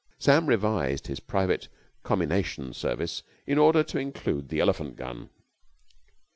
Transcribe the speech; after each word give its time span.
Sam 0.17 0.47
revised 0.47 1.05
his 1.05 1.19
private 1.19 1.67
commination 2.01 2.73
service 2.73 3.21
in 3.45 3.59
order 3.59 3.83
to 3.83 3.99
include 3.99 4.49
the 4.49 4.59
elephant 4.59 4.95
gun. 4.95 5.29